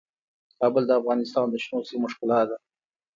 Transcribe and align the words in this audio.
کابل 0.59 0.83
د 0.87 0.91
افغانستان 0.99 1.45
د 1.49 1.55
شنو 1.63 1.87
سیمو 1.89 2.07
ښکلا 2.13 2.39
ده. 2.49 2.57